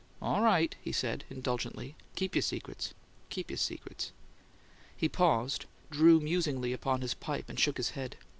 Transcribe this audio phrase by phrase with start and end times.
[0.19, 1.95] "All right," he said, indulgently.
[2.15, 2.95] "Keep your secrets;
[3.29, 4.11] keep your secrets."
[4.97, 8.17] He paused, drew musingly upon his pipe, and shook his head.